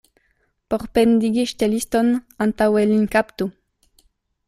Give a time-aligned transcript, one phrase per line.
[0.73, 2.11] Por pendigi ŝteliston,
[2.49, 3.53] antaŭe lin kaptu.